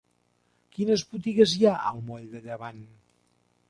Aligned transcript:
Quines 0.77 1.03
botigues 1.13 1.55
hi 1.59 1.69
ha 1.71 1.77
al 1.93 2.05
moll 2.11 2.27
de 2.35 2.45
Llevant? 2.49 2.85